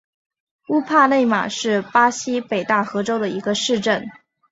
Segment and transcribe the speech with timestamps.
[0.69, 4.09] 乌帕内马是巴西北大河州的一个市镇。